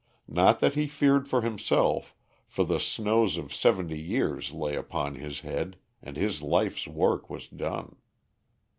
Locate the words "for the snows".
2.47-3.37